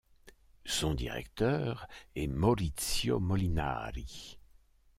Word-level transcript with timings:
Son 0.65 0.95
directeur 0.95 1.87
est 2.15 2.25
Maurizio 2.25 3.19
Molinari. 3.19 4.39